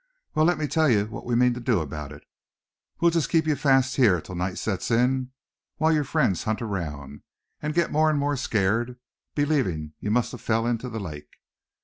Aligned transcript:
"Well, 0.33 0.45
let 0.45 0.57
me 0.57 0.65
tell 0.67 0.89
ye 0.89 1.03
what 1.03 1.27
we 1.27 1.35
mean 1.35 1.53
to 1.53 1.59
do 1.59 1.79
about 1.79 2.11
it. 2.11 2.23
We'll 2.99 3.11
jest 3.11 3.29
keep 3.29 3.45
ye 3.45 3.53
fast 3.53 3.97
here 3.97 4.19
till 4.19 4.33
night 4.33 4.57
sets 4.57 4.89
in, 4.89 5.29
while 5.77 5.93
yer 5.93 6.03
friends 6.03 6.45
hunt 6.45 6.59
around, 6.59 7.21
and 7.61 7.75
git 7.75 7.91
more 7.91 8.09
an' 8.09 8.17
more 8.17 8.35
skeered, 8.35 8.97
believin' 9.35 9.93
ye 9.99 10.09
must 10.09 10.33
a 10.33 10.39
fell 10.39 10.65
inter 10.65 10.89
the 10.89 10.99
lake. 10.99 11.29